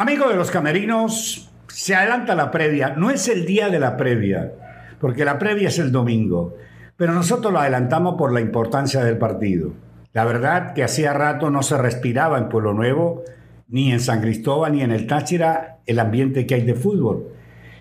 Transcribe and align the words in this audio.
Amigo 0.00 0.30
de 0.30 0.34
los 0.34 0.50
camerinos, 0.50 1.50
se 1.68 1.94
adelanta 1.94 2.34
la 2.34 2.50
previa. 2.50 2.94
No 2.96 3.10
es 3.10 3.28
el 3.28 3.44
día 3.44 3.68
de 3.68 3.78
la 3.78 3.98
previa, 3.98 4.50
porque 4.98 5.26
la 5.26 5.38
previa 5.38 5.68
es 5.68 5.78
el 5.78 5.92
domingo, 5.92 6.56
pero 6.96 7.12
nosotros 7.12 7.52
lo 7.52 7.58
adelantamos 7.58 8.14
por 8.16 8.32
la 8.32 8.40
importancia 8.40 9.04
del 9.04 9.18
partido. 9.18 9.74
La 10.14 10.24
verdad 10.24 10.72
que 10.72 10.84
hacía 10.84 11.12
rato 11.12 11.50
no 11.50 11.62
se 11.62 11.76
respiraba 11.76 12.38
en 12.38 12.48
Pueblo 12.48 12.72
Nuevo, 12.72 13.24
ni 13.68 13.92
en 13.92 14.00
San 14.00 14.22
Cristóbal, 14.22 14.72
ni 14.72 14.80
en 14.80 14.92
el 14.92 15.06
Táchira, 15.06 15.80
el 15.84 15.98
ambiente 15.98 16.46
que 16.46 16.54
hay 16.54 16.62
de 16.62 16.76
fútbol. 16.76 17.34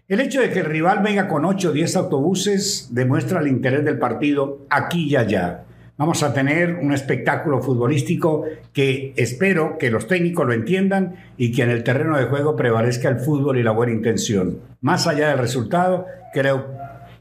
El 0.10 0.20
hecho 0.20 0.42
de 0.42 0.50
que 0.50 0.60
el 0.60 0.66
rival 0.66 1.00
venga 1.02 1.30
con 1.30 1.46
8 1.46 1.70
o 1.70 1.72
10 1.72 1.96
autobuses 1.96 2.90
demuestra 2.92 3.40
el 3.40 3.48
interés 3.48 3.86
del 3.86 3.98
partido 3.98 4.66
aquí 4.70 5.06
y 5.06 5.16
allá. 5.16 5.64
Vamos 6.00 6.24
a 6.24 6.34
tener 6.34 6.76
un 6.76 6.94
espectáculo 6.94 7.62
futbolístico 7.62 8.46
que 8.72 9.12
espero 9.18 9.78
que 9.78 9.92
los 9.92 10.08
técnicos 10.08 10.48
lo 10.48 10.54
entiendan 10.54 11.16
y 11.36 11.52
que 11.52 11.64
en 11.64 11.70
el 11.70 11.84
terreno 11.84 12.18
de 12.18 12.24
juego 12.24 12.56
prevalezca 12.56 13.10
el 13.10 13.20
fútbol 13.20 13.58
y 13.58 13.64
la 13.64 13.72
buena 13.72 13.92
intención. 13.92 14.62
Más 14.80 15.08
allá 15.08 15.28
del 15.28 15.40
resultado, 15.40 16.06
creo 16.32 16.68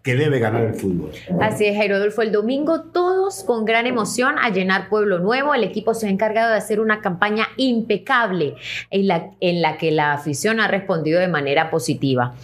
que 0.05 0.15
debe 0.15 0.39
ganar 0.39 0.63
el 0.63 0.75
fútbol. 0.75 1.11
Así 1.41 1.67
es, 1.67 1.77
Jairo 1.77 1.97
Adolfo. 1.97 2.23
El 2.23 2.31
domingo 2.31 2.83
todos 2.83 3.43
con 3.43 3.65
gran 3.65 3.89
emoción 3.89 4.37
a 4.41 4.51
llenar 4.51 4.89
Pueblo 4.89 5.19
Nuevo. 5.19 5.55
El 5.55 5.65
equipo 5.65 5.93
se 5.93 6.07
ha 6.07 6.11
encargado 6.11 6.53
de 6.53 6.59
hacer 6.59 6.79
una 6.79 7.01
campaña 7.01 7.49
impecable 7.57 8.55
en 8.93 9.09
la, 9.09 9.33
en 9.41 9.61
la 9.61 9.77
que 9.77 9.91
la 9.91 10.13
afición 10.13 10.61
ha 10.61 10.69
respondido 10.69 11.19
de 11.19 11.27
manera 11.27 11.69
positiva. 11.69 12.37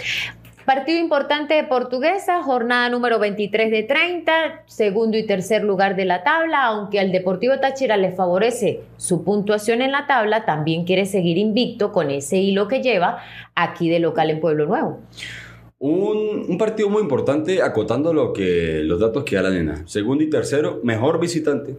Partido 0.65 0.99
importante 0.99 1.53
de 1.55 1.65
Portuguesa, 1.65 2.43
jornada 2.43 2.89
número 2.89 3.19
23 3.19 3.71
de 3.71 3.83
30, 3.83 4.63
segundo 4.65 5.19
y 5.19 5.27
tercer 5.27 5.63
lugar 5.63 5.95
de 5.95 6.07
la 6.07 6.25
tabla, 6.25 6.65
aunque 6.65 6.99
al 7.01 7.13
Deportivo 7.13 7.59
Táchira 7.61 7.99
le 7.99 8.13
favorece 8.13 8.81
su 8.97 9.25
puntuación 9.25 9.83
en 9.83 9.93
la 9.93 10.07
tabla, 10.07 10.47
también 10.47 10.85
quiere 10.85 11.05
seguir 11.05 11.37
invicto 11.37 11.93
con 11.93 12.11
ese 12.11 12.39
hilo 12.39 12.67
que 12.67 12.81
lleva 12.81 13.19
aquí 13.55 13.91
de 13.91 13.99
local 13.99 14.31
en 14.31 14.41
Pueblo 14.41 14.65
Nuevo. 14.65 15.01
Un, 15.79 16.57
partido 16.57 16.89
muy 16.89 17.03
importante, 17.03 17.61
acotando 17.61 18.15
lo 18.15 18.33
que, 18.33 18.81
los 18.85 18.99
datos 19.01 19.25
que 19.25 19.37
da 19.37 19.43
la 19.43 19.51
nena. 19.51 19.87
Segundo 19.87 20.25
y 20.25 20.31
tercero, 20.31 20.81
mejor 20.83 21.21
visitante. 21.21 21.77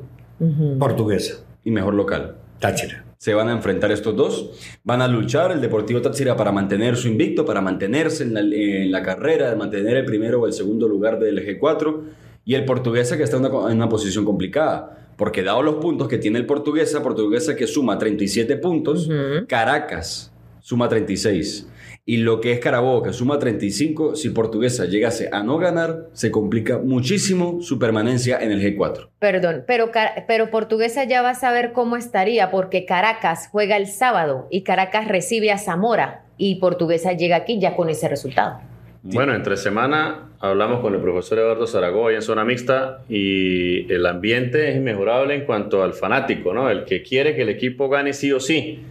Portuguesa. 0.78 1.44
Y 1.64 1.72
mejor 1.72 1.96
local. 1.96 2.36
Táchira 2.60 3.05
se 3.18 3.34
van 3.34 3.50
a 3.50 3.54
enfrentar 3.54 3.92
estos 3.92 4.16
dos. 4.16 4.52
Van 4.84 5.02
a 5.02 5.08
luchar 5.08 5.52
el 5.52 5.62
Deportivo 5.62 6.02
Táchira 6.02 6.36
para 6.36 6.52
mantener 6.52 6.96
su 6.96 7.08
invicto, 7.08 7.46
para 7.46 7.62
mantenerse 7.62 8.24
en 8.24 8.92
la, 8.92 9.02
carrera, 9.04 9.50
de 9.50 9.56
mantener 9.56 9.98
el 9.98 10.06
primero 10.06 10.42
o 10.42 10.48
el 10.48 10.54
segundo 10.54 10.88
lugar 10.88 11.20
del 11.20 11.46
G4. 11.46 12.02
Y 12.46 12.54
el 12.56 12.66
Portuguesa 12.66 13.18
que 13.18 13.24
está 13.24 13.38
en 13.38 13.46
una, 13.46 13.90
posición 13.90 14.26
complicada. 14.26 15.14
Porque 15.18 15.44
dado 15.44 15.64
los 15.64 15.76
puntos 15.76 16.08
que 16.08 16.18
tiene 16.18 16.40
el 16.40 16.46
Portuguesa, 16.46 17.02
Portuguesa 17.02 17.56
que 17.56 17.68
suma 17.68 17.98
37 17.98 18.58
puntos, 18.58 19.10
Caracas 19.48 20.32
suma 20.60 20.90
36. 20.90 21.68
Y 22.08 22.18
lo 22.18 22.40
que 22.40 22.52
es 22.52 22.60
Carabobo, 22.60 23.02
que 23.02 23.14
suma 23.14 23.40
35, 23.40 24.16
si 24.16 24.30
Portuguesa 24.30 24.86
llegase 24.86 25.28
a 25.32 25.42
no 25.42 25.58
ganar, 25.58 26.06
se 26.14 26.30
complica 26.30 26.78
muchísimo 26.78 27.62
su 27.62 27.80
permanencia 27.80 28.38
en 28.38 28.52
el 28.52 28.62
G4. 28.62 29.10
Perdón, 29.18 29.64
pero, 29.66 29.90
pero 30.28 30.52
Portuguesa 30.52 31.04
ya 31.06 31.24
va 31.24 31.32
a 31.32 31.36
saber 31.36 31.72
cómo 31.74 31.98
estaría, 31.98 32.52
porque 32.52 32.86
Caracas 32.86 33.50
juega 33.52 33.76
el 33.76 33.88
sábado 33.88 34.48
y 34.52 34.62
Caracas 34.62 35.08
recibe 35.08 35.52
a 35.52 35.58
Zamora 35.58 36.26
y 36.38 36.60
Portuguesa 36.60 37.14
llega 37.14 37.38
aquí 37.38 37.60
ya 37.60 37.76
con 37.76 37.90
ese 37.90 38.08
resultado. 38.08 38.60
Bueno, 39.02 39.34
entre 39.34 39.58
semana 39.58 40.30
hablamos 40.40 40.82
con 40.82 40.94
el 40.94 41.02
profesor 41.02 41.40
Eduardo 41.40 41.66
Zaragoza 41.66 42.16
en 42.16 42.22
zona 42.22 42.46
mixta 42.46 43.00
y 43.10 43.92
el 43.92 44.06
ambiente 44.06 44.70
es 44.70 44.78
inmejorable 44.78 45.34
en 45.34 45.46
cuanto 45.46 45.82
al 45.82 45.94
fanático, 45.94 46.54
¿no? 46.54 46.70
El 46.70 46.86
que 46.86 47.02
quiere 47.02 47.36
que 47.36 47.42
el 47.42 47.50
equipo 47.50 47.90
gane 47.90 48.14
sí 48.14 48.32
o 48.32 48.40
sí 48.40 48.84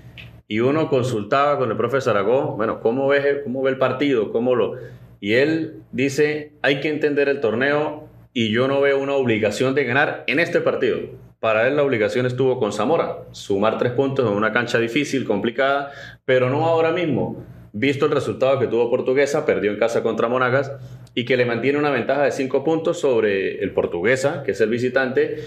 y 0.48 0.61
uno 0.61 0.89
consultaba 0.89 1.59
con 1.59 1.70
el 1.70 1.77
profesor 1.77 2.17
Aragón, 2.17 2.56
bueno, 2.56 2.81
¿cómo 2.81 3.09
ve, 3.09 3.41
¿cómo 3.42 3.62
ve 3.62 3.70
el 3.70 3.78
partido? 3.78 4.33
¿Cómo 4.33 4.55
lo...? 4.55 4.75
Y 5.20 5.34
él 5.34 5.83
dice, 5.92 6.53
hay 6.61 6.81
que 6.81 6.91
entender 6.91 7.28
el 7.31 7.41
torneo 7.41 8.09
y 8.34 8.50
yo 8.50 8.69
no 8.69 8.81
veo 8.83 9.00
una 9.00 9.15
obligación 9.15 9.75
de 9.75 9.84
ganar 9.84 10.25
en 10.27 10.38
este 10.38 10.60
partido. 10.60 10.99
Para 11.41 11.66
él 11.66 11.77
la 11.77 11.83
obligación 11.83 12.27
estuvo 12.27 12.59
con 12.59 12.72
Zamora, 12.72 13.21
sumar 13.33 13.78
tres 13.78 13.93
puntos 13.93 14.31
en 14.31 14.37
una 14.37 14.53
cancha 14.53 14.78
difícil, 14.78 15.25
complicada, 15.25 15.93
pero 16.25 16.50
no 16.50 16.66
ahora 16.66 16.91
mismo. 16.93 17.43
Visto 17.72 18.06
el 18.06 18.12
resultado 18.12 18.59
que 18.59 18.66
tuvo 18.66 18.91
Portuguesa, 18.91 19.47
perdió 19.47 19.71
en 19.71 19.78
casa 19.78 20.03
contra 20.03 20.28
Monagas 20.28 20.72
y 21.15 21.25
que 21.25 21.37
le 21.37 21.44
mantiene 21.44 21.78
una 21.78 21.91
ventaja 21.91 22.22
de 22.25 22.33
cinco 22.33 22.62
puntos 22.62 23.00
sobre 23.00 23.62
el 23.62 23.72
Portuguesa, 23.72 24.43
que 24.43 24.53
es 24.53 24.60
el 24.60 24.69
visitante, 24.69 25.38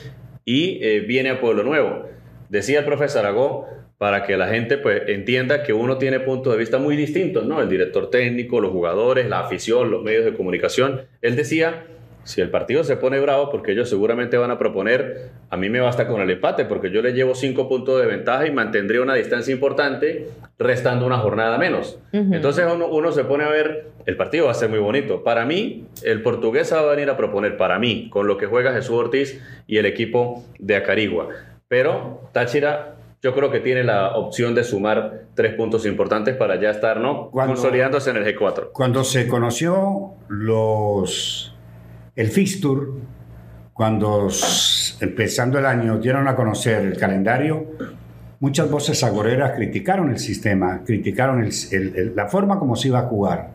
y 0.44 0.80
eh, 0.82 1.02
viene 1.02 1.30
a 1.30 1.40
Pueblo 1.40 1.64
Nuevo. 1.64 2.06
Decía 2.50 2.80
el 2.80 2.86
profesor 2.86 3.26
Aragón, 3.26 3.64
para 3.98 4.24
que 4.24 4.38
la 4.38 4.48
gente 4.48 4.78
pues 4.78 5.04
entienda 5.08 5.64
que 5.64 5.74
uno 5.74 5.98
tiene 5.98 6.20
puntos 6.20 6.54
de 6.54 6.60
vista 6.60 6.78
muy 6.78 6.96
distintos, 6.96 7.46
¿no? 7.46 7.62
El 7.62 7.70
director 7.70 8.10
técnico, 8.10 8.62
los 8.62 8.72
jugadores, 8.72 9.28
la 9.28 9.40
afición, 9.40 9.90
los 9.90 10.04
medios 10.04 10.24
de 10.24 10.34
comunicación. 10.34 11.02
Él 11.22 11.36
decía, 11.36 11.86
si 12.28 12.42
el 12.42 12.50
partido 12.50 12.84
se 12.84 12.98
pone 12.98 13.20
bravo, 13.20 13.50
porque 13.50 13.72
ellos 13.72 13.90
seguramente 13.90 14.38
van 14.38 14.52
a 14.52 14.60
proponer, 14.60 15.30
a 15.50 15.58
mí 15.58 15.70
me 15.70 15.80
basta 15.80 16.08
con 16.08 16.22
el 16.22 16.30
empate, 16.30 16.66
porque 16.66 16.92
yo 16.92 17.02
le 17.02 17.14
llevo 17.14 17.34
cinco 17.34 17.70
puntos 17.70 18.00
de 18.00 18.06
ventaja 18.06 18.46
y 18.46 18.52
mantendría 18.52 19.02
una 19.02 19.16
distancia 19.16 19.54
importante, 19.54 20.28
restando 20.60 21.06
una 21.06 21.18
jornada 21.20 21.58
menos. 21.58 21.98
Entonces 22.12 22.68
uno, 22.72 22.88
uno, 22.88 23.14
se 23.14 23.24
pone 23.24 23.46
a 23.46 23.50
ver, 23.50 23.88
el 24.06 24.18
partido 24.18 24.46
va 24.46 24.52
a 24.52 24.56
ser 24.56 24.70
muy 24.70 24.80
bonito. 24.80 25.24
Para 25.24 25.46
mí, 25.46 25.86
el 26.04 26.22
portugués 26.22 26.72
va 26.74 26.82
a 26.82 26.86
venir 26.86 27.10
a 27.10 27.16
proponer, 27.18 27.58
para 27.58 27.80
mí, 27.80 28.10
con 28.12 28.28
lo 28.28 28.38
que 28.38 28.46
juega 28.46 28.74
Jesús 28.74 28.96
Ortiz 28.96 29.42
y 29.66 29.78
el 29.78 29.86
equipo 29.86 30.44
de 30.60 30.76
Acarigua. 30.76 31.30
Pero 31.70 32.30
Táchira 32.34 32.97
yo 33.28 33.36
creo 33.36 33.52
que 33.52 33.60
tiene 33.60 33.84
la 33.84 34.16
opción 34.16 34.56
de 34.56 34.64
sumar 34.64 35.26
tres 35.34 35.54
puntos 35.56 35.86
importantes 35.86 36.34
para 36.38 36.58
ya 36.62 36.70
estar 36.70 37.02
¿no? 37.02 37.30
consolidándose 37.30 38.10
en 38.12 38.16
el 38.16 38.26
G4. 38.26 38.72
Cuando 38.72 39.04
se 39.04 39.28
conoció 39.28 40.14
los 40.30 41.54
el 42.16 42.30
Fixture, 42.30 42.86
cuando 43.74 44.30
empezando 45.02 45.60
el 45.60 45.66
año 45.66 45.98
dieron 45.98 46.30
a 46.30 46.38
conocer 46.38 46.86
el 46.86 46.98
calendario, 46.98 47.66
muchas 48.40 48.72
voces 48.72 49.04
agoreras 49.04 49.52
criticaron 49.58 50.10
el 50.10 50.20
sistema, 50.20 50.84
criticaron 50.86 51.46
la 52.16 52.28
forma 52.28 52.58
como 52.60 52.78
se 52.78 52.88
iba 52.88 53.00
a 53.00 53.08
jugar. 53.08 53.52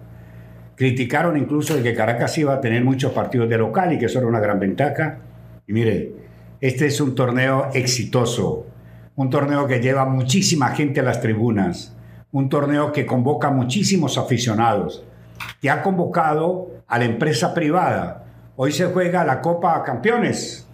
Criticaron 0.77 1.39
incluso 1.39 1.75
de 1.75 1.83
que 1.83 1.95
Caracas 1.95 2.37
iba 2.37 2.53
a 2.53 2.61
tener 2.61 2.85
muchos 2.85 3.13
partidos 3.13 3.49
de 3.49 3.57
local 3.57 3.95
y 3.95 3.99
que 3.99 4.05
eso 4.05 4.19
era 4.19 4.29
una 4.29 4.41
gran 4.41 4.61
ventaja. 4.61 5.19
Y 5.67 5.73
mire, 5.73 6.13
este 6.61 6.85
es 6.85 7.01
un 7.01 7.15
torneo 7.15 7.71
exitoso 7.73 8.67
un 9.17 9.31
torneo 9.31 9.67
que 9.67 9.81
lleva 9.81 10.05
muchísima 10.05 10.69
gente 10.69 11.01
a 11.01 11.03
las 11.03 11.21
tribunas, 11.21 11.95
un 12.31 12.49
torneo 12.49 12.93
que 12.93 13.05
convoca 13.05 13.51
muchísimos 13.51 14.17
aficionados, 14.17 15.05
que 15.61 15.71
ha 15.71 15.83
convocado 15.83 16.71
a 16.89 16.99
la 16.99 17.05
empresa 17.05 17.53
privada. 17.53 18.25
Hoy 18.57 18.73
se 18.73 18.87
juega 18.87 19.25
la 19.25 19.41
Copa 19.41 19.83
Campeones 19.83 20.67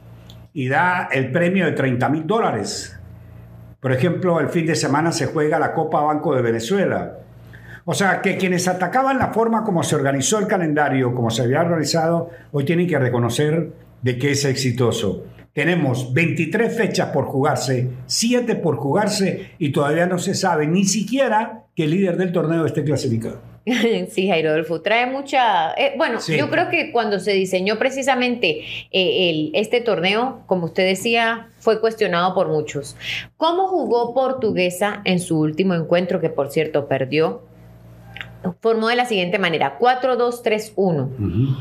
y 0.52 0.68
da 0.68 1.08
el 1.10 1.32
premio 1.32 1.66
de 1.66 1.72
30 1.72 2.08
mil 2.08 2.26
dólares. 2.26 2.96
Por 3.80 3.92
ejemplo, 3.92 4.40
el 4.40 4.48
fin 4.48 4.66
de 4.66 4.76
semana 4.76 5.12
se 5.12 5.26
juega 5.26 5.58
la 5.58 5.72
Copa 5.72 6.00
Banco 6.00 6.34
de 6.34 6.42
Venezuela. 6.42 7.18
O 7.84 7.94
sea, 7.94 8.20
que 8.20 8.36
quienes 8.36 8.68
atacaban 8.68 9.18
la 9.18 9.28
forma 9.28 9.64
como 9.64 9.82
se 9.82 9.96
organizó 9.96 10.38
el 10.38 10.46
calendario, 10.46 11.14
como 11.14 11.30
se 11.30 11.42
había 11.42 11.64
realizado, 11.64 12.30
hoy 12.52 12.64
tienen 12.64 12.86
que 12.86 12.98
reconocer 12.98 13.72
de 14.02 14.18
que 14.18 14.32
es 14.32 14.44
exitoso. 14.44 15.24
Tenemos 15.58 16.14
23 16.14 16.76
fechas 16.76 17.08
por 17.08 17.24
jugarse, 17.24 17.90
7 18.06 18.54
por 18.54 18.76
jugarse 18.76 19.50
y 19.58 19.72
todavía 19.72 20.06
no 20.06 20.20
se 20.20 20.36
sabe 20.36 20.68
ni 20.68 20.84
siquiera 20.84 21.64
que 21.74 21.82
el 21.82 21.90
líder 21.90 22.16
del 22.16 22.30
torneo 22.30 22.64
esté 22.64 22.84
clasificado. 22.84 23.40
Sí, 24.08 24.28
Jairo 24.28 24.50
Adolfo, 24.50 24.82
trae 24.82 25.06
mucha... 25.06 25.72
Eh, 25.72 25.94
bueno, 25.96 26.20
yo 26.28 26.48
creo 26.48 26.70
que 26.70 26.92
cuando 26.92 27.18
se 27.18 27.32
diseñó 27.32 27.76
precisamente 27.76 28.60
eh, 28.92 29.30
el, 29.30 29.50
este 29.52 29.80
torneo, 29.80 30.44
como 30.46 30.66
usted 30.66 30.86
decía, 30.86 31.48
fue 31.58 31.80
cuestionado 31.80 32.36
por 32.36 32.46
muchos. 32.46 32.96
¿Cómo 33.36 33.66
jugó 33.66 34.14
Portuguesa 34.14 35.02
en 35.04 35.18
su 35.18 35.40
último 35.40 35.74
encuentro, 35.74 36.20
que 36.20 36.30
por 36.30 36.52
cierto 36.52 36.86
perdió? 36.86 37.42
Formó 38.60 38.86
de 38.86 38.94
la 38.94 39.06
siguiente 39.06 39.40
manera, 39.40 39.76
4-2-3-1 39.80 41.56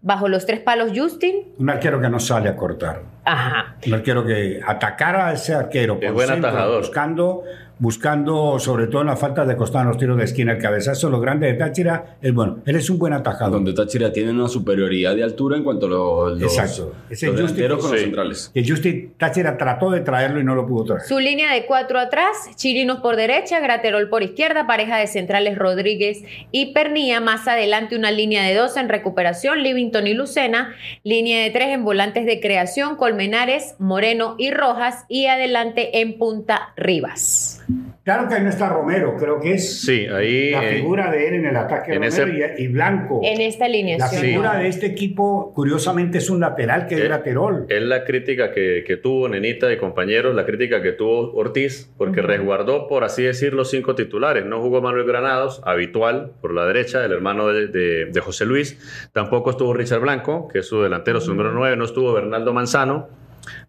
bajo 0.00 0.28
los 0.28 0.46
tres 0.46 0.60
palos 0.60 0.92
Justin. 0.94 1.54
Un 1.58 1.68
arquero 1.68 2.00
que 2.00 2.08
no 2.08 2.20
sale 2.20 2.48
a 2.48 2.56
cortar. 2.56 3.13
Ajá. 3.24 3.76
Un 3.86 3.94
arquero 3.94 4.24
que 4.24 4.60
atacara 4.66 5.28
a 5.28 5.32
ese 5.32 5.54
arquero 5.54 5.98
por 5.98 6.12
buen 6.12 6.30
atajador. 6.30 6.80
buscando 6.80 7.42
buscando 7.78 8.58
sobre 8.58 8.86
todo 8.86 9.02
en 9.02 9.08
la 9.08 9.16
falta 9.16 9.44
de 9.44 9.56
costar 9.56 9.86
los 9.86 9.96
tiros 9.96 10.16
de 10.16 10.24
esquina. 10.24 10.52
El 10.52 10.58
cabezazo, 10.58 11.10
lo 11.10 11.20
grande 11.20 11.46
de 11.46 11.54
Táchira 11.54 12.16
es 12.20 12.32
bueno. 12.32 12.58
Él 12.66 12.76
es 12.76 12.88
un 12.90 12.98
buen 12.98 13.12
atajador. 13.12 13.52
Donde 13.52 13.72
Táchira 13.72 14.12
tiene 14.12 14.30
una 14.30 14.48
superioridad 14.48 15.14
de 15.14 15.22
altura 15.22 15.56
en 15.56 15.64
cuanto 15.64 15.86
a 15.86 15.88
los, 15.88 16.42
Exacto. 16.42 16.94
Ese 17.10 17.26
los 17.28 17.52
con 17.52 17.90
los 17.90 18.00
centrales. 18.00 18.50
Que 18.54 18.66
Justi 18.66 19.10
Táchira 19.18 19.56
trató 19.56 19.90
de 19.90 20.00
traerlo 20.00 20.40
y 20.40 20.44
no 20.44 20.54
lo 20.54 20.66
pudo 20.66 20.84
traer. 20.84 21.02
Su 21.02 21.18
línea 21.18 21.52
de 21.52 21.66
cuatro 21.66 21.98
atrás, 21.98 22.36
Chirinos 22.56 23.00
por 23.00 23.16
derecha, 23.16 23.60
Graterol 23.60 24.08
por 24.08 24.22
izquierda, 24.22 24.66
pareja 24.66 24.96
de 24.96 25.06
centrales 25.06 25.58
Rodríguez 25.58 26.22
y 26.50 26.72
Pernía. 26.72 27.20
Más 27.20 27.48
adelante 27.48 27.96
una 27.96 28.10
línea 28.10 28.42
de 28.44 28.54
dos 28.54 28.76
en 28.76 28.88
recuperación, 28.88 29.62
Livington 29.62 30.06
y 30.06 30.14
Lucena. 30.14 30.74
Línea 31.02 31.42
de 31.42 31.50
tres 31.50 31.68
en 31.68 31.84
volantes 31.84 32.26
de 32.26 32.40
creación, 32.40 32.96
Colmenares, 32.96 33.74
Moreno 33.78 34.36
y 34.38 34.50
Rojas. 34.50 35.04
Y 35.08 35.26
adelante 35.26 36.00
en 36.00 36.18
punta 36.18 36.72
Rivas. 36.76 37.63
Claro 38.04 38.28
que 38.28 38.34
ahí 38.34 38.42
no 38.42 38.50
está 38.50 38.68
Romero, 38.68 39.16
creo 39.18 39.40
que 39.40 39.54
es 39.54 39.80
Sí, 39.80 40.06
ahí. 40.06 40.50
la 40.50 40.68
eh, 40.68 40.74
figura 40.76 41.10
de 41.10 41.28
él 41.28 41.34
en 41.36 41.46
el 41.46 41.56
ataque 41.56 41.92
en 41.94 42.02
Romero 42.02 42.26
ese- 42.26 42.62
y, 42.62 42.64
y 42.64 42.68
Blanco. 42.68 43.20
En 43.24 43.40
esta 43.40 43.60
La 43.64 43.66
alineación. 43.70 44.20
figura 44.22 44.52
no. 44.54 44.58
de 44.58 44.68
este 44.68 44.86
equipo, 44.86 45.52
curiosamente, 45.54 46.18
es 46.18 46.28
un 46.28 46.40
lateral 46.40 46.86
que 46.86 46.96
es 46.96 47.00
Eh, 47.00 47.08
lateral. 47.08 47.64
Es 47.70 47.80
la 47.82 48.04
crítica 48.04 48.52
que, 48.52 48.84
que 48.86 48.98
tuvo 48.98 49.26
Nenita 49.28 49.72
y 49.72 49.78
compañeros, 49.78 50.34
la 50.34 50.44
crítica 50.44 50.82
que 50.82 50.92
tuvo 50.92 51.32
Ortiz, 51.32 51.90
porque 51.96 52.20
resguardó, 52.20 52.88
por 52.88 53.04
así 53.04 53.22
decirlo, 53.22 53.64
cinco 53.64 53.94
titulares. 53.94 54.44
No 54.44 54.60
jugó 54.60 54.82
Manuel 54.82 55.06
Granados, 55.06 55.62
habitual, 55.64 56.32
por 56.42 56.52
la 56.52 56.66
derecha, 56.66 57.02
el 57.04 57.12
hermano 57.12 57.48
de, 57.48 57.68
de- 57.68 58.04
de 58.06 58.20
José 58.20 58.44
Luis. 58.44 59.08
Tampoco 59.14 59.48
estuvo 59.50 59.72
Richard 59.72 60.00
Blanco, 60.00 60.48
que 60.48 60.58
es 60.58 60.66
su 60.66 60.82
delantero, 60.82 61.22
su 61.22 61.30
número 61.30 61.52
9. 61.52 61.76
No 61.76 61.84
estuvo 61.86 62.12
Bernardo 62.12 62.52
Manzano. 62.52 63.08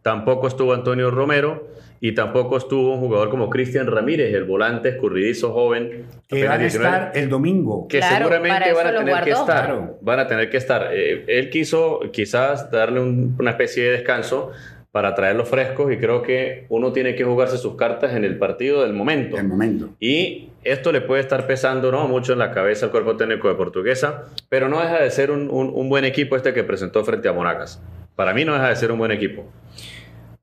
Tampoco 0.02 0.48
estuvo 0.48 0.74
Antonio 0.74 1.10
Romero. 1.12 1.68
Y 2.08 2.12
tampoco 2.14 2.58
estuvo 2.58 2.94
un 2.94 3.00
jugador 3.00 3.32
como 3.32 3.50
Cristian 3.50 3.88
Ramírez, 3.88 4.32
el 4.36 4.44
volante 4.44 4.90
escurridizo 4.90 5.52
joven. 5.54 6.06
que 6.28 6.44
van 6.44 6.54
a 6.54 6.58
19 6.60 6.96
estar 6.96 7.12
el 7.18 7.30
domingo. 7.30 7.88
que 7.88 7.98
Claro, 7.98 8.18
seguramente 8.18 8.74
van 8.74 8.88
a 8.88 8.98
tener 9.00 9.24
que 9.24 9.30
estar. 9.32 9.66
Claro. 9.66 9.98
Van 10.02 10.20
a 10.20 10.28
tener 10.28 10.50
que 10.52 10.58
estar. 10.58 10.90
Eh, 10.94 11.24
él 11.28 11.50
quiso 11.50 12.02
quizás 12.14 12.70
darle 12.70 13.00
un- 13.00 13.36
una 13.40 13.50
especie 13.52 13.86
de 13.86 13.92
descanso 13.94 14.52
para 14.92 15.16
traerlos 15.16 15.50
frescos 15.50 15.92
y 15.92 15.98
creo 15.98 16.22
que 16.22 16.68
uno 16.70 16.94
tiene 16.94 17.16
que 17.16 17.24
jugarse 17.24 17.58
sus 17.58 17.76
cartas 17.76 18.14
en 18.14 18.24
el 18.24 18.38
partido 18.38 18.84
del 18.84 18.94
momento. 18.94 19.38
El 19.40 19.48
momento. 19.48 19.90
Y 20.00 20.50
esto 20.64 20.92
le 20.92 21.02
puede 21.02 21.22
estar 21.22 21.48
pesando 21.48 21.92
¿no? 21.92 22.08
mucho 22.08 22.34
en 22.34 22.40
la 22.40 22.52
cabeza 22.52 22.86
al 22.86 22.92
cuerpo 22.92 23.18
técnico 23.18 23.48
de 23.50 23.56
Portuguesa, 23.56 24.26
pero 24.48 24.70
no 24.70 24.80
deja 24.80 25.02
de 25.02 25.10
ser 25.10 25.32
un, 25.32 25.50
un- 25.50 25.72
un 25.74 25.90
buen 25.90 26.06
equipo 26.06 26.36
este 26.36 26.54
que 26.54 26.64
presentó 26.64 27.04
frente 27.04 27.28
a 27.28 27.34
Monacas. 27.34 27.82
Para 28.16 28.32
mí 28.36 28.46
no 28.46 28.54
deja 28.54 28.70
de 28.70 28.76
ser 28.76 28.92
un 28.92 29.00
buen 29.00 29.12
equipo. 29.12 29.44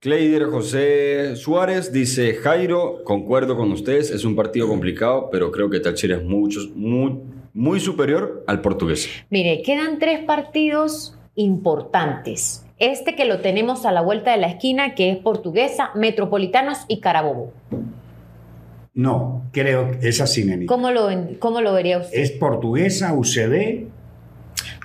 Cleider 0.02 0.46
José 0.46 1.36
Suárez 1.36 1.92
dice, 1.92 2.34
Jairo, 2.34 3.04
concuerdo 3.04 3.56
con 3.56 3.70
ustedes, 3.70 4.10
es 4.10 4.24
un 4.24 4.34
partido 4.34 4.66
complicado, 4.66 5.28
pero 5.30 5.52
creo 5.52 5.70
que 5.70 5.78
Táchira 5.78 6.16
es 6.16 6.24
mucho, 6.24 6.58
muy, 6.74 7.20
muy 7.54 7.78
superior 7.78 8.42
al 8.48 8.62
portugués. 8.62 9.08
Mire, 9.30 9.62
quedan 9.62 10.00
tres 10.00 10.24
partidos 10.24 11.16
importantes. 11.36 12.66
Este 12.78 13.14
que 13.14 13.26
lo 13.26 13.42
tenemos 13.42 13.86
a 13.86 13.92
la 13.92 14.00
vuelta 14.00 14.32
de 14.32 14.38
la 14.38 14.48
esquina, 14.48 14.96
que 14.96 15.12
es 15.12 15.18
Portuguesa, 15.18 15.92
Metropolitanos 15.94 16.78
y 16.88 16.98
Carabobo. 16.98 17.52
No, 18.94 19.44
creo 19.52 20.00
que 20.00 20.08
es 20.08 20.20
así, 20.20 20.44
Nenita. 20.44 20.74
¿Cómo 20.74 20.90
lo, 20.90 21.10
cómo 21.38 21.60
lo 21.60 21.72
vería 21.74 21.98
usted? 21.98 22.18
Es 22.18 22.32
portuguesa, 22.32 23.12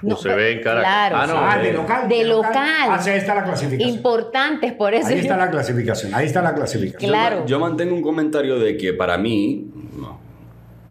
UCB. 0.01 0.11
UCB 0.13 0.39
en 0.51 0.61
Caracas. 0.61 0.83
Claro, 0.89 1.15
Ah, 1.17 1.27
no, 1.27 1.37
ah, 1.37 1.57
de 1.57 1.73
local. 1.73 2.09
de 2.09 2.23
local. 2.23 2.53
Ah, 2.55 2.99
sí, 3.01 3.09
ahí 3.09 3.17
está 3.17 3.35
la 3.35 3.43
clasificación. 3.43 3.89
Importantes, 3.95 4.73
por 4.73 4.93
eso. 4.93 5.07
Ahí 5.07 5.19
está 5.19 5.37
la 5.37 5.49
clasificación. 5.49 6.13
Ahí 6.13 6.25
está 6.25 6.41
la 6.41 6.53
clasificación. 6.53 7.09
Claro. 7.09 7.39
Yo, 7.41 7.45
yo 7.47 7.59
mantengo 7.59 7.95
un 7.95 8.01
comentario 8.01 8.59
de 8.59 8.77
que 8.77 8.93
para 8.93 9.17
mí, 9.17 9.67
no, 9.97 10.19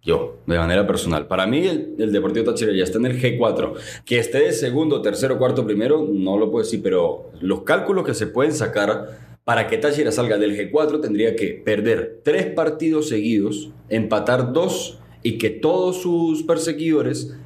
yo, 0.03 0.39
de 0.47 0.59
manera 0.59 0.87
personal, 0.87 1.27
para 1.27 1.47
mí 1.47 1.67
el, 1.67 1.95
el 1.99 2.13
Deportivo 2.13 2.47
Táchira 2.47 2.73
ya 2.73 2.85
está 2.85 2.99
en 2.99 3.07
el 3.07 3.21
G4. 3.21 3.75
Que 4.05 4.19
esté 4.19 4.39
de 4.41 4.53
segundo, 4.53 5.03
tercero, 5.03 5.39
cuarto, 5.39 5.65
primero, 5.67 6.07
no 6.09 6.37
lo 6.39 6.51
puedo 6.51 6.65
decir, 6.65 6.81
pero 6.83 7.31
los 7.41 7.63
cálculos 7.63 8.05
que 8.05 8.15
se 8.15 8.27
pueden 8.27 8.53
sacar 8.53 9.25
para 9.45 9.69
que 9.69 9.79
Táchira 9.79 10.11
salga 10.11 10.39
del 10.39 10.57
G4 10.59 11.01
tendría 11.01 11.37
que 11.37 11.63
perder 11.65 12.21
tres 12.25 12.47
partidos 12.47 13.09
seguidos, 13.09 13.71
empatar 13.89 14.53
dos 14.53 14.99
y 15.23 15.39
que 15.39 15.51
todos 15.51 16.03
sus 16.03 16.43
perseguidores 16.43 17.37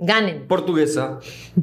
Ganen. 0.00 0.46
Portuguesa, 0.48 1.18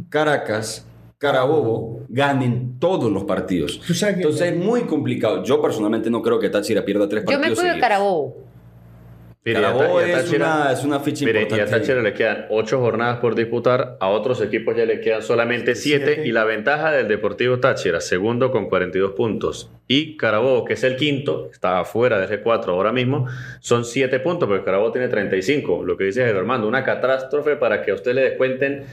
Caracas, 0.10 0.86
Carabobo 1.18 2.02
ganen 2.10 2.78
todos 2.80 3.12
los 3.12 3.24
partidos. 3.24 3.82
Entonces 3.90 4.54
es 4.54 4.56
muy 4.58 4.82
complicado. 4.82 5.44
Yo 5.44 5.60
personalmente 5.62 6.10
no 6.12 6.22
creo 6.22 6.40
que 6.40 6.50
Táchira 6.50 6.86
pierda 6.86 7.10
tres 7.10 7.24
Yo 7.24 7.32
me 7.40 7.48
partidos. 7.48 7.60
fui 7.60 7.70
de. 7.70 7.80
Carabobo. 7.80 8.47
Mire, 9.48 9.60
y 9.62 9.64
a 9.64 9.68
Carabobo 9.72 10.00
Ta- 10.00 10.08
y 10.08 10.12
a 10.12 10.18
es 10.20 10.26
Táchira- 10.26 10.36
una, 10.62 10.72
es 10.72 10.84
una 10.84 11.00
ficha 11.00 11.26
Mire, 11.26 11.40
y 11.40 11.42
a 11.42 11.44
importante. 11.46 11.72
Táchira 11.80 12.02
le 12.02 12.14
quedan 12.14 12.46
ocho 12.50 12.80
jornadas 12.80 13.18
por 13.20 13.36
disputar, 13.36 13.98
a 14.00 14.08
otros 14.10 14.42
equipos 14.42 14.76
ya 14.76 14.86
le 14.86 15.00
quedan 15.00 15.22
solamente 15.22 15.76
siete, 15.76 16.06
Siete. 16.16 16.28
y 16.28 16.32
la 16.32 16.44
ventaja 16.44 16.92
del 16.92 17.08
Deportivo 17.08 17.60
Táchira, 17.60 18.02
segundo 18.02 18.52
con 18.52 18.68
42 18.70 19.12
puntos, 19.14 19.72
y 19.88 20.18
Carabobo, 20.18 20.66
que 20.66 20.74
es 20.74 20.84
el 20.84 20.96
quinto, 20.98 21.50
está 21.52 21.80
afuera 21.80 22.20
de 22.20 22.28
G4 22.44 22.68
ahora 22.70 22.92
mismo, 22.92 23.28
son 23.60 23.86
siete 23.86 24.20
puntos, 24.20 24.48
porque 24.50 24.66
Carabobo 24.66 24.92
tiene 24.92 25.08
35, 25.08 25.84
lo 25.86 25.96
que 25.98 26.04
dice 26.04 26.22
Gerardo 26.22 26.40
Armando, 26.42 26.68
una 26.68 26.84
catástrofe 26.84 27.56
para 27.56 27.82
que 27.82 27.92
a 27.92 27.94
usted 27.96 28.14
le 28.14 28.22
descuenten, 28.22 28.84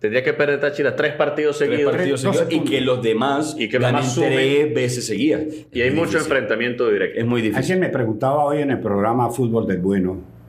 tendría 0.00 0.24
que 0.24 0.32
perder 0.32 0.58
Táchira 0.58 0.96
tres 0.96 1.12
partidos 1.14 1.58
Tres 1.58 1.70
seguidos, 1.70 1.92
partidos 1.94 2.22
Doce 2.22 2.38
seguidos 2.40 2.66
y 2.66 2.68
que 2.70 2.80
los 2.80 3.02
demás 3.02 3.54
Y 3.58 3.68
que 3.68 3.78
los 3.78 3.92
ganen 3.92 4.10
tres 4.16 4.74
veces 4.74 5.06
seguidas. 5.06 5.42
y 5.70 5.80
hay 5.82 5.88
Es 5.88 5.94
mucho 5.94 6.10
difícil. 6.12 6.20
enfrentamiento 6.32 6.90
directo. 6.90 7.20
Es 7.20 7.26
muy 7.26 7.42
difícil. 7.42 7.58
Alguien 7.62 7.80
me 7.80 7.88
preguntaba 7.90 8.44
hoy 8.44 8.62
en 8.62 8.70
el 8.72 8.80
programa 8.80 9.30
Fútbol 9.30 9.66
del 9.68 9.78
Bueno 9.78 10.40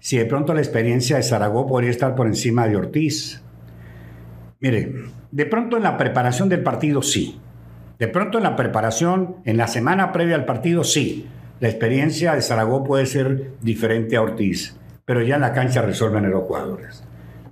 si 0.00 0.18
de 0.18 0.26
pronto 0.26 0.52
la 0.52 0.60
experiencia 0.60 1.16
de 1.16 1.22
Zaragoza 1.22 1.66
podría 1.68 1.90
estar 1.90 2.14
por 2.14 2.26
encima 2.26 2.68
de 2.68 2.76
Ortiz. 2.76 3.42
Mire, 4.60 4.92
de 5.30 5.46
pronto 5.46 5.78
en 5.78 5.82
la 5.82 5.96
preparación 5.96 6.50
del 6.50 6.62
partido 6.62 7.00
sí. 7.00 7.38
De 7.98 8.08
pronto 8.08 8.36
en 8.36 8.44
la 8.44 8.54
preparación, 8.54 9.36
en 9.46 9.56
la 9.56 9.66
semana 9.66 10.12
previa 10.12 10.34
al 10.34 10.44
partido 10.44 10.84
sí. 10.84 11.26
La 11.60 11.68
experiencia 11.68 12.34
de 12.34 12.42
Zaragoza 12.42 12.84
puede 12.84 13.06
ser 13.06 13.52
diferente 13.62 14.16
a 14.16 14.22
Ortiz, 14.22 14.76
pero 15.06 15.22
ya 15.22 15.36
en 15.36 15.40
la 15.40 15.54
cancha 15.54 15.80
resuelven 15.80 16.30
los 16.30 16.42
jugadores. 16.44 17.02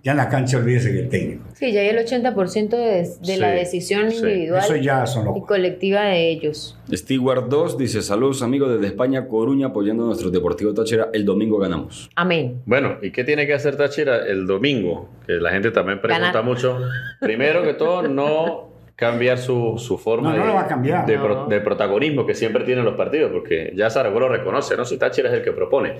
Ya 0.04 0.10
en 0.12 0.16
la 0.16 0.28
cancha 0.28 0.58
olvídese 0.58 0.90
que 0.92 0.98
el 0.98 1.08
técnico. 1.08 1.44
Sí, 1.54 1.70
ya 1.72 1.80
hay 1.80 1.88
el 1.88 1.98
80% 1.98 2.70
de, 2.70 3.08
de 3.24 3.36
la 3.38 3.50
Sí, 3.52 3.56
decisión 3.58 4.10
sí. 4.10 4.16
individual 4.18 4.60
Eso 4.64 4.74
ya 4.76 5.06
son 5.06 5.26
los 5.26 5.36
y 5.36 5.40
colectiva 5.42 6.02
de 6.02 6.28
ellos. 6.30 6.76
Stewart 6.92 7.46
2 7.48 7.78
dice: 7.78 8.02
Saludos 8.02 8.42
amigos 8.42 8.72
desde 8.72 8.86
España, 8.88 9.28
Coruña, 9.28 9.68
apoyando 9.68 10.02
a 10.02 10.06
nuestro 10.06 10.30
Deportivo 10.30 10.74
Táchira. 10.74 11.08
El 11.12 11.24
domingo 11.24 11.58
ganamos. 11.58 12.10
Amén. 12.16 12.62
Bueno, 12.66 12.96
¿y 13.00 13.12
qué 13.12 13.22
tiene 13.22 13.46
que 13.46 13.54
hacer 13.54 13.76
Táchira 13.76 14.26
el 14.26 14.46
domingo? 14.46 15.08
Que 15.24 15.34
la 15.34 15.50
gente 15.52 15.70
también 15.70 16.00
pregunta 16.00 16.26
Ganar. 16.32 16.44
mucho. 16.44 16.80
Primero 17.20 17.62
que 17.62 17.74
todo, 17.74 18.02
no 18.08 18.70
cambiar 18.96 19.38
su, 19.38 19.74
su 19.78 19.98
forma 19.98 20.30
No, 20.32 20.36
no 20.36 20.42
de, 20.42 20.48
lo 20.48 20.54
va 20.54 20.60
a 20.62 20.66
cambiar. 20.66 21.06
de, 21.06 21.16
No. 21.16 21.22
pro- 21.24 21.46
de 21.46 21.60
protagonismo 21.60 22.26
que 22.26 22.34
siempre 22.34 22.64
tienen 22.64 22.84
los 22.84 22.94
partidos, 22.96 23.30
porque 23.32 23.72
ya 23.76 23.88
Zaragoza 23.88 24.20
lo 24.20 24.28
reconoce, 24.30 24.76
¿no? 24.76 24.84
Si 24.84 24.96
Táchira 24.98 25.28
es 25.28 25.34
el 25.36 25.42
que 25.42 25.52
propone. 25.52 25.94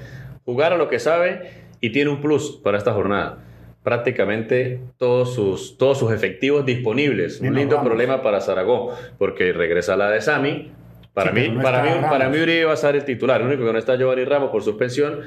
Jugar 0.45 0.73
a 0.73 0.77
lo 0.77 0.89
que 0.89 0.99
sabe 0.99 1.51
y 1.81 1.91
tiene 1.91 2.11
un 2.11 2.21
plus 2.21 2.61
para 2.63 2.79
esta 2.79 2.93
jornada. 2.93 3.39
Prácticamente 3.83 4.81
todos 4.97 5.35
sus, 5.35 5.77
todos 5.77 5.99
sus 5.99 6.13
efectivos 6.13 6.65
disponibles. 6.65 7.41
Un 7.41 7.55
lindo 7.55 7.77
vamos. 7.77 7.89
problema 7.89 8.23
para 8.23 8.41
Zaragoza, 8.41 8.97
porque 9.19 9.53
regresa 9.53 9.97
la 9.97 10.09
de 10.11 10.21
Sami. 10.21 10.73
Para, 11.13 11.31
Sí, 11.33 11.41
mí, 11.41 11.49
no 11.57 11.63
para, 11.63 11.83
mí, 11.83 11.91
para 12.09 12.29
mí 12.31 12.39
Uribe 12.41 12.65
va 12.65 12.73
a 12.73 12.77
ser 12.77 12.97
el 12.97 13.05
titular. 13.05 13.41
El 13.43 13.49
único 13.49 13.67
que 13.67 13.73
no 13.73 13.79
está 13.79 13.97
Giovanni 13.97 14.25
Ramos 14.25 14.51
por 14.51 14.63
suspensión. 14.63 15.21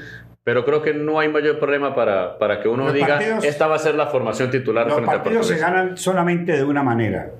Pero 0.43 0.63
creo 0.65 0.81
que 0.81 0.93
no 0.93 1.19
hay 1.19 1.27
mayor 1.29 1.59
problema 1.59 1.93
para, 1.93 2.37
para 2.39 2.59
que 2.61 2.67
uno 2.69 2.85
Los 2.85 2.93
diga, 2.93 3.07
partidos- 3.19 3.43
esta 3.43 3.67
va 3.67 3.75
a 3.75 3.79
ser 3.79 3.95
la 3.95 4.07
formación 4.07 4.49
titular 4.51 4.85
Los 4.87 4.95
frente 4.95 5.11
a 5.15 5.23
partidos 5.23 5.47
se 5.47 5.57
ganan 5.57 5.97
solamente 5.97 6.53
de 6.53 6.63
una 6.63 6.81
manera, 6.83 7.31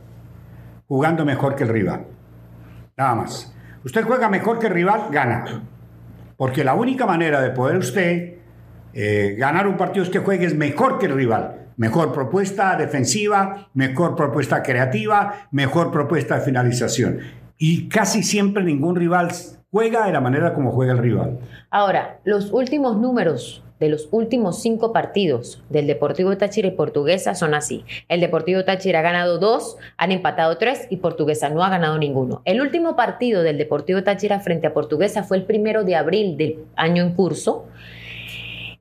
jugando 0.88 1.24
mejor 1.26 1.56
que 1.56 1.64
el 1.64 1.70
rival. 1.70 2.06
Nada 2.98 3.16
más. 3.16 3.56
Usted 3.84 4.04
juega 4.04 4.28
mejor 4.30 4.58
que 4.60 4.68
el 4.68 4.74
rival, 4.74 5.02
gana. 5.12 5.64
Porque 6.38 6.64
la 6.64 6.74
única 6.74 7.06
manera 7.06 7.42
de 7.42 7.52
poder 7.52 7.78
usted 7.78 8.35
eh, 8.96 9.36
ganar 9.38 9.68
un 9.68 9.76
partido 9.76 10.04
es 10.04 10.10
que 10.10 10.20
juegues 10.20 10.56
mejor 10.56 10.98
que 10.98 11.08
el 11.08 11.14
rival. 11.14 11.68
Mejor 11.76 12.14
propuesta 12.14 12.78
defensiva, 12.78 13.70
mejor 13.74 14.16
propuesta 14.16 14.64
creativa, 14.64 15.48
mejor 15.52 15.92
propuesta 15.92 16.36
de 16.36 16.46
finalización. 16.46 17.20
Y 17.58 17.90
casi 17.90 18.24
siempre 18.24 18.64
ningún 18.64 18.96
rival 18.96 19.32
juega 19.70 20.06
de 20.06 20.14
la 20.14 20.22
manera 20.22 20.54
como 20.54 20.72
juega 20.72 20.94
el 20.94 21.00
rival. 21.00 21.40
Ahora, 21.70 22.20
los 22.24 22.54
últimos 22.54 22.98
números 22.98 23.62
de 23.80 23.90
los 23.90 24.08
últimos 24.12 24.62
cinco 24.62 24.94
partidos 24.94 25.62
del 25.70 25.88
Deportivo 25.88 26.38
Táchira 26.38 26.70
y 26.70 26.72
Portuguesa 26.72 27.36
son 27.36 27.54
así. 27.54 27.84
El 28.08 28.22
Deportivo 28.22 28.64
Táchira 28.64 29.00
ha 29.00 29.02
ganado 29.02 29.38
dos, 29.38 29.78
han 29.98 30.14
empatado 30.14 30.58
tres 30.58 30.88
y 30.90 30.98
Portuguesa 30.98 31.50
no 31.50 31.62
ha 31.64 31.70
ganado 31.70 31.98
ninguno. 31.98 32.42
El 32.46 32.62
último 32.62 32.96
partido 32.96 33.44
del 33.44 33.58
Deportivo 33.58 34.04
Táchira 34.04 34.40
frente 34.40 34.68
a 34.68 34.74
Portuguesa 34.74 35.24
fue 35.24 35.36
el 35.36 35.44
primero 35.44 35.84
de 35.84 35.98
abril 35.98 36.38
del 36.38 36.64
año 36.78 37.04
en 37.04 37.14
curso. 37.14 37.66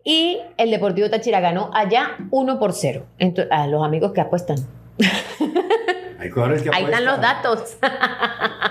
Y 0.04 0.38
el 0.58 0.70
Deportivo 0.70 1.08
Táchira 1.08 1.40
ganó 1.40 1.70
allá 1.72 2.16
1 2.30 2.58
por 2.58 2.72
0. 2.74 3.04
Entonces, 3.18 3.50
a 3.50 3.66
los 3.66 3.82
amigos 3.84 4.12
que 4.12 4.20
apuestan. 4.20 4.58
Hay 6.18 6.30
que 6.30 6.40
Ahí 6.72 6.84
están 6.84 7.04
los 7.04 7.20
datos. 7.20 7.76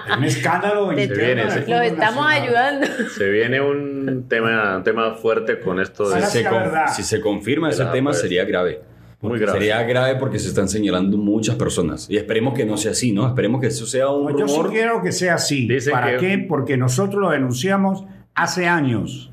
Es 0.10 0.18
un 0.18 0.24
escándalo. 0.24 0.92
Interno 0.92 1.16
viene, 1.24 1.52
se- 1.52 1.68
Los 1.68 1.82
estamos 1.84 2.26
nacional. 2.26 2.42
ayudando. 2.82 2.88
Se 3.16 3.30
viene 3.30 3.62
un 3.62 4.26
tema, 4.28 4.78
un 4.78 4.84
tema 4.84 5.14
fuerte 5.16 5.60
con 5.60 5.80
esto 5.80 6.10
de... 6.10 6.22
Si 6.24 6.32
se, 6.38 6.44
la 6.44 6.50
con- 6.50 6.60
verdad. 6.60 6.86
si 6.94 7.04
se 7.04 7.22
confirma 7.22 7.70
ese 7.70 7.86
tema, 7.86 8.10
pues. 8.10 8.22
sería 8.22 8.44
grave. 8.46 8.82
Muy 9.22 9.40
grave. 9.40 9.60
Sería 9.60 9.84
grave 9.84 10.16
porque 10.16 10.40
se 10.40 10.48
están 10.50 10.68
señalando 10.68 11.16
muchas 11.18 11.56
personas. 11.56 12.10
Y 12.10 12.18
esperemos 12.18 12.54
que 12.56 12.66
no 12.66 12.76
sea 12.76 12.92
así, 12.92 13.12
¿no? 13.12 13.28
Esperemos 13.28 13.62
que 13.62 13.68
eso 13.68 13.86
sea 13.86 14.10
un 14.10 14.32
No, 14.32 14.38
yo 14.40 14.48
sí 14.48 14.56
rumor. 14.56 14.72
quiero 14.72 15.02
que 15.04 15.12
sea 15.12 15.36
así. 15.36 15.68
Dicen 15.68 15.94
¿Para 15.94 16.12
que- 16.12 16.18
qué? 16.18 16.38
Porque 16.50 16.76
nosotros 16.76 17.22
lo 17.22 17.30
denunciamos 17.30 18.04
hace 18.34 18.68
años. 18.68 19.30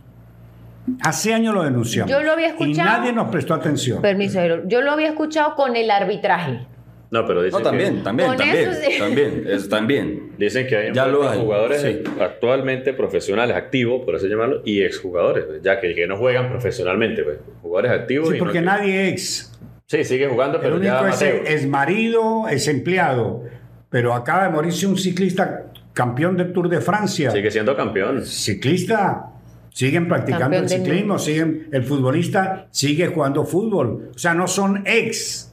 Hace 1.02 1.34
años 1.34 1.54
lo 1.54 1.62
denunciamos. 1.62 2.10
Yo 2.10 2.22
lo 2.22 2.32
había 2.32 2.48
Y 2.48 2.50
escuchado. 2.50 2.88
nadie 2.98 3.12
nos 3.12 3.30
prestó 3.30 3.54
atención. 3.54 4.00
Permiso, 4.02 4.40
yo 4.66 4.80
lo 4.82 4.92
había 4.92 5.08
escuchado 5.08 5.54
con 5.54 5.76
el 5.76 5.90
arbitraje. 5.90 6.66
No, 7.12 7.26
pero 7.26 7.42
dicen 7.42 7.58
No, 7.58 7.64
también, 7.68 7.96
que, 7.96 8.02
también, 8.02 8.28
también, 8.36 8.56
eso 8.56 8.72
sí. 8.80 8.98
también, 8.98 9.44
es 9.48 9.68
también. 9.68 10.32
dicen 10.38 10.66
que 10.68 10.76
hay 10.76 10.92
Ya 10.92 11.06
lo 11.06 11.28
hay, 11.28 11.40
jugadores 11.40 11.82
sí. 11.82 12.02
actualmente 12.20 12.92
profesionales 12.92 13.56
activos, 13.56 14.02
por 14.04 14.14
así 14.14 14.28
llamarlo, 14.28 14.62
y 14.64 14.82
exjugadores, 14.82 15.44
pues, 15.44 15.60
ya 15.60 15.80
que, 15.80 15.92
que 15.92 16.06
no 16.06 16.16
juegan 16.16 16.48
profesionalmente, 16.50 17.24
pues, 17.24 17.38
jugadores 17.62 17.90
activos. 18.00 18.28
Sí, 18.28 18.36
y 18.36 18.38
porque 18.38 18.60
no- 18.60 18.70
nadie 18.70 19.08
ex. 19.08 19.52
Sí, 19.86 20.04
sigue 20.04 20.28
jugando, 20.28 20.58
El 20.58 20.62
pero 20.62 20.80
ya 20.80 21.00
único 21.00 21.08
es, 21.12 21.20
amateur. 21.22 21.42
es 21.48 21.66
marido, 21.66 22.46
es 22.48 22.68
empleado. 22.68 23.42
Pero 23.88 24.14
acaba 24.14 24.44
de 24.44 24.50
morirse 24.50 24.86
un 24.86 24.96
ciclista 24.96 25.64
campeón 25.92 26.36
del 26.36 26.52
Tour 26.52 26.68
de 26.68 26.80
Francia. 26.80 27.32
Sigue 27.32 27.50
siendo 27.50 27.74
campeón. 27.76 28.24
Ciclista. 28.24 29.26
Siguen 29.72 30.08
practicando 30.08 30.56
el 30.58 30.68
ciclismo, 30.68 31.18
siguen, 31.18 31.68
el 31.72 31.82
futbolista 31.84 32.66
sigue 32.70 33.06
jugando 33.06 33.44
fútbol. 33.44 34.10
O 34.14 34.18
sea, 34.18 34.34
no 34.34 34.46
son 34.46 34.82
ex. 34.86 35.46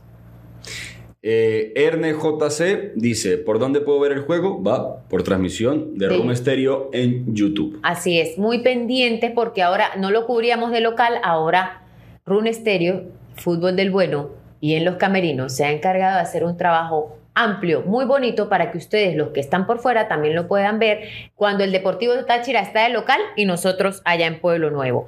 Eh, 1.21 1.74
Erne 1.75 2.13
JC 2.13 2.93
dice, 2.95 3.38
¿por 3.38 3.59
dónde 3.59 3.81
puedo 3.81 4.00
ver 4.00 4.12
el 4.13 4.21
juego? 4.21 4.62
Va 4.63 5.01
por 5.09 5.24
transmisión 5.24 5.97
de 5.97 6.07
De- 6.07 6.15
Room 6.17 6.33
Stereo 6.36 6.89
en 6.93 7.33
YouTube. 7.36 7.79
Así 7.83 8.19
es, 8.19 8.38
muy 8.38 8.59
pendiente 8.59 9.31
porque 9.33 9.62
ahora 9.62 9.89
no 9.97 10.12
lo 10.12 10.25
cubríamos 10.25 10.71
de 10.71 10.79
local, 10.81 11.15
ahora 11.24 11.83
Rune 12.25 12.53
Stereo, 12.53 13.03
Fútbol 13.36 13.75
del 13.75 13.91
Bueno 13.91 14.29
y 14.62 14.75
en 14.75 14.86
los 14.86 14.95
camerinos 14.95 15.53
se 15.53 15.65
ha 15.65 15.71
encargado 15.71 16.15
de 16.15 16.21
hacer 16.21 16.43
un 16.43 16.55
trabajo 16.55 17.16
amplio, 17.44 17.84
muy 17.84 18.06
bonito 18.06 18.50
para 18.50 18.72
que 18.72 18.77
ustedes, 18.77 19.15
los 19.15 19.29
que 19.29 19.39
están 19.39 19.67
por 19.67 19.79
fuera, 19.79 20.08
también 20.08 20.36
lo 20.36 20.48
puedan 20.48 20.79
ver 20.79 21.01
cuando 21.36 21.63
el 21.63 21.72
Deportivo 21.72 22.13
de 22.13 22.24
Táchira 22.24 22.62
está 22.62 22.84
de 22.84 22.89
local 22.89 23.20
y 23.36 23.46
nosotros 23.46 24.01
allá 24.06 24.25
en 24.27 24.39
Pueblo 24.39 24.72
Nuevo. 24.72 25.08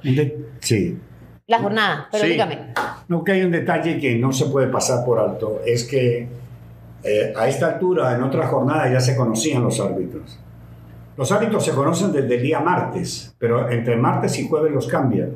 Sí. 0.60 0.98
La 1.46 1.58
jornada, 1.58 2.08
pero 2.12 2.24
Sí. 2.24 2.30
dígame. 2.30 2.58
No, 3.08 3.24
que 3.24 3.32
hay 3.32 3.42
un 3.42 3.50
detalle 3.50 3.98
que 3.98 4.14
no 4.16 4.32
se 4.32 4.46
puede 4.46 4.68
pasar 4.68 5.04
por 5.04 5.18
alto. 5.18 5.60
Es 5.66 5.84
que 5.84 6.28
eh, 7.02 7.32
a 7.36 7.48
esta 7.48 7.66
altura, 7.66 8.14
en 8.14 8.22
otra 8.22 8.46
jornada, 8.46 8.90
ya 8.92 9.00
se 9.00 9.16
conocían 9.16 9.62
los 9.64 9.80
árbitros. 9.80 10.38
Los 11.16 11.32
árbitros 11.32 11.64
se 11.64 11.72
conocen 11.72 12.12
desde 12.12 12.36
el 12.36 12.42
día 12.42 12.60
martes, 12.60 13.34
pero 13.38 13.68
entre 13.68 13.96
martes 13.96 14.38
y 14.38 14.46
jueves 14.48 14.72
los 14.72 14.86
cambian. 14.86 15.32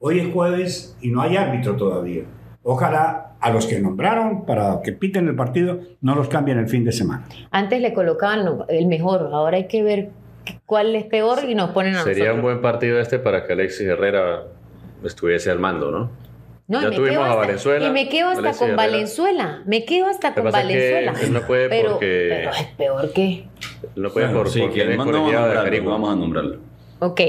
Hoy 0.00 0.18
es 0.20 0.32
jueves 0.32 0.96
y 1.00 1.10
no 1.10 1.22
hay 1.22 1.36
árbitro 1.36 1.76
todavía. 1.76 2.24
Ojalá 2.66 3.32
a 3.40 3.50
los 3.50 3.66
que 3.66 3.78
nombraron 3.78 4.46
para 4.46 4.80
que 4.82 4.92
piten 4.92 5.28
el 5.28 5.36
partido 5.36 5.80
no 6.00 6.14
los 6.14 6.28
cambien 6.28 6.58
el 6.58 6.66
fin 6.68 6.82
de 6.84 6.92
semana. 6.92 7.26
Antes 7.50 7.80
le 7.80 7.92
colocaban 7.92 8.44
lo- 8.44 8.66
el 8.68 8.86
mejor, 8.86 9.28
ahora 9.32 9.58
hay 9.58 9.68
que 9.68 9.82
ver 9.82 10.08
cuál 10.64 10.96
es 10.96 11.04
peor 11.04 11.40
y 11.48 11.54
nos 11.54 11.70
ponen 11.70 11.94
a 11.94 12.02
Sería 12.02 12.24
nosotros. 12.24 12.36
un 12.36 12.42
buen 12.42 12.62
partido 12.62 12.98
este 13.00 13.18
para 13.18 13.46
que 13.46 13.52
Alexis 13.52 13.86
Herrera 13.86 14.44
estuviese 15.04 15.50
al 15.50 15.58
mando, 15.58 15.90
¿no? 15.90 16.10
No, 16.66 16.80
Ya 16.80 16.86
y 16.86 16.90
me 16.92 16.96
tuvimos 16.96 17.18
quedo 17.18 17.24
a 17.24 17.34
Valenzuela, 17.34 17.86
Y 17.86 17.90
me 17.90 18.08
quedo 18.08 18.28
hasta 18.28 18.38
Alexis 18.40 18.58
con 18.58 18.68
Herrera. 18.70 18.82
Valenzuela. 18.90 19.62
Me 19.66 19.84
quedo 19.84 20.06
hasta 20.06 20.34
con 20.34 20.44
pasa 20.44 20.60
es 20.62 20.66
que 20.68 20.72
Valenzuela. 20.94 21.20
él 21.26 21.32
no 21.34 21.40
puede 21.46 21.68
pero, 21.68 21.90
porque- 21.90 22.28
pero 22.30 22.50
es 22.52 22.66
peor 22.78 23.12
que. 23.12 23.44
No 23.96 24.08
puede 24.08 24.26
Bueno, 24.28 24.38
por, 24.40 24.48
sí, 24.48 24.60
porque 24.60 24.74
que 24.76 24.82
él 24.84 24.90
es 24.92 24.96
colegiado 24.96 25.48
de 25.64 25.80
vamos 25.80 26.10
a 26.10 26.16
nombrarlo. 26.16 26.56
Ok. 27.04 27.20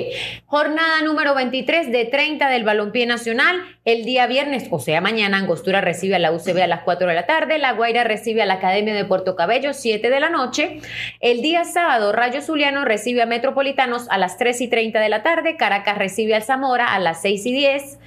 Jornada 0.45 1.01
número 1.01 1.35
23 1.35 1.91
de 1.91 2.05
30 2.05 2.47
del 2.47 2.63
Balompié 2.63 3.05
Nacional. 3.05 3.61
El 3.83 4.05
día 4.05 4.25
viernes, 4.25 4.67
o 4.71 4.79
sea, 4.79 5.01
mañana, 5.01 5.37
Angostura 5.37 5.81
recibe 5.81 6.15
a 6.15 6.19
la 6.19 6.31
UCB 6.31 6.61
a 6.63 6.67
las 6.67 6.83
4 6.83 7.09
de 7.09 7.13
la 7.13 7.25
tarde. 7.25 7.57
La 7.57 7.73
Guaira 7.73 8.05
recibe 8.05 8.41
a 8.41 8.45
la 8.45 8.53
Academia 8.53 8.93
de 8.93 9.03
Puerto 9.03 9.35
Cabello, 9.35 9.73
7 9.73 10.09
de 10.09 10.19
la 10.21 10.29
noche. 10.29 10.79
El 11.19 11.41
día 11.41 11.65
sábado, 11.65 12.13
Rayo 12.13 12.41
Zuliano 12.41 12.85
recibe 12.85 13.21
a 13.21 13.25
Metropolitanos 13.25 14.07
a 14.09 14.17
las 14.17 14.37
3 14.37 14.61
y 14.61 14.69
30 14.69 15.01
de 15.01 15.09
la 15.09 15.23
tarde. 15.23 15.57
Caracas 15.57 15.97
recibe 15.97 16.35
al 16.35 16.43
Zamora 16.43 16.93
a 16.93 16.99
las 16.99 17.21
6 17.21 17.45
y 17.45 17.51
10 17.51 17.99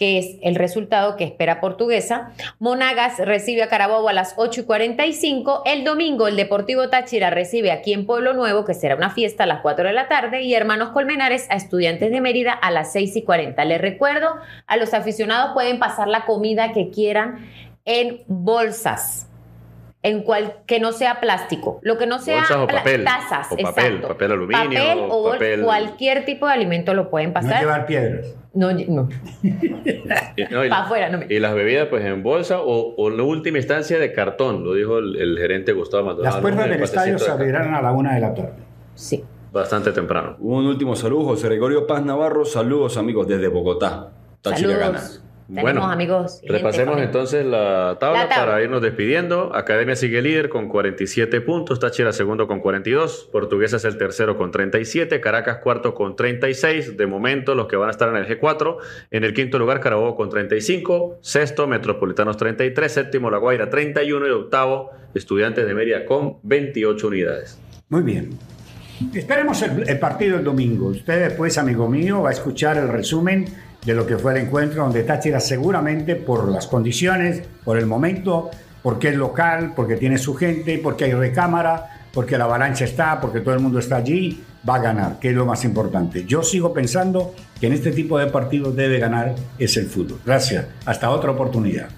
que 0.00 0.18
es 0.18 0.38
el 0.40 0.54
resultado 0.54 1.16
que 1.16 1.24
espera 1.24 1.60
Portuguesa. 1.60 2.30
Monagas 2.58 3.18
recibe 3.18 3.62
a 3.62 3.68
Carabobo 3.68 4.08
a 4.08 4.14
las 4.14 4.32
8 4.38 4.62
y 4.62 4.64
45. 4.64 5.62
El 5.66 5.84
domingo 5.84 6.26
el 6.26 6.36
Deportivo 6.36 6.88
Táchira 6.88 7.28
recibe 7.28 7.70
aquí 7.70 7.92
en 7.92 8.06
Pueblo 8.06 8.32
Nuevo, 8.32 8.64
que 8.64 8.72
será 8.72 8.96
una 8.96 9.10
fiesta 9.10 9.44
a 9.44 9.46
las 9.46 9.60
4 9.60 9.86
de 9.88 9.92
la 9.92 10.08
tarde, 10.08 10.40
y 10.40 10.54
Hermanos 10.54 10.88
Colmenares 10.92 11.46
a 11.50 11.56
Estudiantes 11.56 12.10
de 12.10 12.22
Mérida 12.22 12.52
a 12.54 12.70
las 12.70 12.92
6 12.92 13.14
y 13.16 13.22
40. 13.24 13.62
Les 13.66 13.78
recuerdo, 13.78 14.36
a 14.66 14.76
los 14.78 14.94
aficionados 14.94 15.52
pueden 15.52 15.78
pasar 15.78 16.08
la 16.08 16.24
comida 16.24 16.72
que 16.72 16.88
quieran 16.88 17.46
en 17.84 18.22
bolsas. 18.26 19.26
En 20.02 20.22
cual 20.22 20.54
que 20.66 20.80
no 20.80 20.92
sea 20.92 21.20
plástico, 21.20 21.78
lo 21.82 21.98
que 21.98 22.06
no 22.06 22.20
sea 22.20 22.36
Bolsas 22.36 22.56
o 22.56 22.66
pla- 22.66 22.78
papel, 22.78 23.04
tazas, 23.04 23.48
o 23.52 23.56
papel, 23.58 23.84
exacto. 23.96 24.08
papel 24.08 24.32
aluminio, 24.32 24.64
papel 24.64 24.98
o 25.10 25.30
papel- 25.32 25.62
cualquier 25.62 26.24
tipo 26.24 26.46
de 26.46 26.54
alimento 26.54 26.94
lo 26.94 27.10
pueden 27.10 27.28
No 27.28 27.34
pasar. 27.34 27.60
llevar 27.60 27.84
piedras. 27.84 28.34
No, 28.52 28.72
no. 28.72 29.08
Y, 29.42 30.44
no, 30.50 30.64
y- 30.64 30.68
Pa' 30.68 30.80
afuera, 30.84 31.08
no 31.08 31.18
me- 31.18 31.26
y 31.28 31.38
las 31.38 31.54
bebidas, 31.54 31.86
pues 31.88 32.04
en 32.04 32.22
bolsa 32.22 32.60
o, 32.60 32.94
o 32.96 33.08
en 33.08 33.16
la 33.16 33.22
última 33.22 33.58
instancia 33.58 33.98
de 33.98 34.12
cartón, 34.12 34.64
lo 34.64 34.74
dijo 34.74 34.98
el, 34.98 35.16
el 35.16 35.38
gerente 35.38 35.72
Gustavo 35.72 36.06
Maldonado. 36.06 36.34
Las 36.34 36.42
puertas 36.42 36.68
del 36.68 36.82
estadio 36.82 37.18
se 37.18 37.30
abrirán 37.30 37.74
a 37.74 37.80
la 37.82 37.92
una 37.92 38.14
de 38.14 38.20
la 38.20 38.34
tarde. 38.34 38.52
Sí. 38.94 39.24
Bastante 39.52 39.92
temprano. 39.92 40.36
Un 40.40 40.66
último 40.66 40.94
saludo, 40.96 41.24
José 41.26 41.46
Gregorio 41.48 41.86
Paz 41.86 42.04
Navarro. 42.04 42.44
Saludos, 42.44 42.96
amigos, 42.96 43.26
desde 43.28 43.48
Bogotá. 43.48 44.10
Táchira 44.42 44.76
gana. 44.76 45.00
Tenemos 45.54 45.72
Bueno, 45.80 45.90
amigos. 45.90 46.40
gente 46.40 46.52
Repasemos 46.54 47.00
entonces 47.00 47.44
la 47.44 47.96
tabla, 47.98 48.22
La 48.22 48.28
tabla. 48.28 48.44
para 48.46 48.62
irnos 48.62 48.80
despidiendo. 48.80 49.54
Academia 49.54 49.96
sigue 49.96 50.22
líder 50.22 50.48
con 50.48 50.68
47 50.68 51.40
puntos, 51.40 51.80
Táchira 51.80 52.12
segundo 52.12 52.46
con 52.46 52.60
42, 52.60 53.28
Portuguesa 53.32 53.76
es 53.78 53.84
el 53.84 53.98
tercero 53.98 54.36
con 54.36 54.52
37, 54.52 55.20
Caracas 55.20 55.58
cuarto 55.58 55.92
con 55.94 56.14
36. 56.14 56.96
De 56.96 57.06
momento, 57.06 57.54
los 57.54 57.66
que 57.66 57.76
van 57.76 57.88
a 57.88 57.90
estar 57.90 58.08
en 58.08 58.16
el 58.16 58.26
G4. 58.26 58.76
En 59.10 59.24
el 59.24 59.34
quinto 59.34 59.58
lugar, 59.58 59.80
Carabobo 59.80 60.14
con 60.14 60.30
35, 60.30 61.18
sexto, 61.20 61.66
Metropolitanos 61.66 62.36
33, 62.36 62.90
séptimo, 62.92 63.30
La 63.30 63.38
Guaira 63.38 63.68
31 63.68 64.26
y 64.28 64.30
octavo, 64.30 64.90
Estudiantes 65.14 65.66
de 65.66 65.74
Mérida 65.74 66.04
con 66.06 66.36
28 66.44 67.06
unidades. 67.08 67.58
Muy 67.88 68.02
bien. 68.02 68.30
Esperemos 69.14 69.62
el, 69.62 69.88
el 69.88 69.98
partido 69.98 70.36
el 70.36 70.44
domingo. 70.44 70.88
Usted 70.88 71.28
después, 71.28 71.56
amigo 71.58 71.88
mío, 71.88 72.22
va 72.22 72.28
a 72.28 72.32
escuchar 72.32 72.76
el 72.76 72.88
resumen 72.88 73.46
de 73.84 73.94
lo 73.94 74.06
que 74.06 74.18
fue 74.18 74.32
el 74.32 74.46
encuentro 74.46 74.82
donde 74.82 75.02
Táchira 75.02 75.40
seguramente 75.40 76.16
por 76.16 76.48
las 76.48 76.66
condiciones, 76.66 77.42
por 77.64 77.78
el 77.78 77.86
momento, 77.86 78.50
porque 78.82 79.08
es 79.08 79.16
local, 79.16 79.72
porque 79.74 79.96
tiene 79.96 80.18
su 80.18 80.34
gente, 80.34 80.78
porque 80.82 81.04
hay 81.04 81.12
recámara, 81.12 82.06
porque 82.12 82.36
la 82.36 82.44
avalancha 82.44 82.84
está, 82.84 83.20
porque 83.20 83.40
todo 83.40 83.54
el 83.54 83.60
mundo 83.60 83.78
está 83.78 83.96
allí, 83.96 84.42
va 84.68 84.76
a 84.76 84.80
ganar, 84.80 85.18
que 85.18 85.30
es 85.30 85.34
lo 85.34 85.46
más 85.46 85.64
importante. 85.64 86.24
Yo 86.26 86.42
sigo 86.42 86.72
pensando 86.72 87.34
que 87.58 87.66
en 87.66 87.72
este 87.72 87.92
tipo 87.92 88.18
de 88.18 88.26
partidos 88.26 88.74
debe 88.76 88.98
ganar 88.98 89.34
es 89.58 89.76
el 89.76 89.86
fútbol. 89.86 90.20
Gracias. 90.24 90.66
Hasta 90.84 91.10
otra 91.10 91.30
oportunidad. 91.30 91.88